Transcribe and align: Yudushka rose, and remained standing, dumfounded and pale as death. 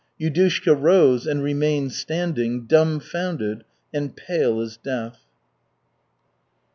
Yudushka 0.19 0.73
rose, 0.73 1.27
and 1.27 1.43
remained 1.43 1.93
standing, 1.93 2.65
dumfounded 2.65 3.63
and 3.93 4.15
pale 4.15 4.59
as 4.59 4.75
death. 4.75 5.19